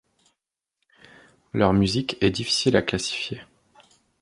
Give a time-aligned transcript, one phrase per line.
[1.53, 3.39] Leur musique est difficile à classifier.